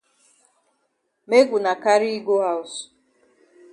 [1.27, 2.73] Make wuna carry yi go haus.